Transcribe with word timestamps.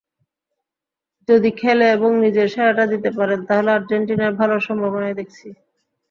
যদি 1.29 1.49
খেলে 1.57 1.85
এবং 1.91 2.09
নিজের 2.23 2.47
সেরাটা 2.53 2.85
দিতে 2.93 3.09
পারেন 3.17 3.39
তাহলে 3.47 3.69
আর্জেন্টিনার 3.73 4.33
ভালো 4.41 4.55
সম্ভাবনাই 4.67 5.17
দেখছি। 5.19 5.47